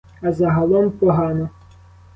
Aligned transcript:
А 0.21 0.31
загалом— 0.31 0.91
погано. 0.99 1.49